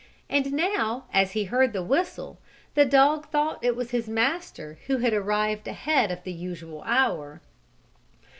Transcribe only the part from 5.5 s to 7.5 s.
ahead of the usual hour.